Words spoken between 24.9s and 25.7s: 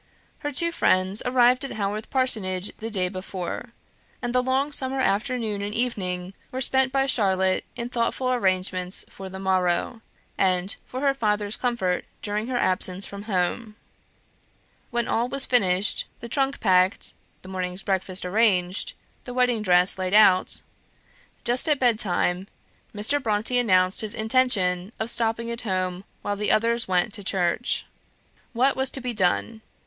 of stopping at